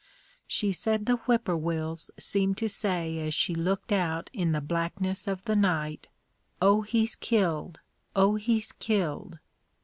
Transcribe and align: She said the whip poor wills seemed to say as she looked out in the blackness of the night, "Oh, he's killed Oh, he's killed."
She 0.47 0.71
said 0.71 1.05
the 1.05 1.17
whip 1.27 1.45
poor 1.45 1.55
wills 1.55 2.09
seemed 2.17 2.57
to 2.57 2.67
say 2.67 3.19
as 3.19 3.35
she 3.35 3.53
looked 3.53 3.91
out 3.91 4.31
in 4.33 4.51
the 4.51 4.59
blackness 4.59 5.27
of 5.27 5.45
the 5.45 5.55
night, 5.55 6.07
"Oh, 6.59 6.81
he's 6.81 7.15
killed 7.15 7.79
Oh, 8.15 8.33
he's 8.33 8.71
killed." 8.71 9.37